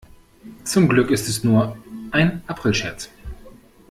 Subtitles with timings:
[0.63, 1.77] Zum Glück ist es nur
[2.09, 3.11] ein Aprilscherz.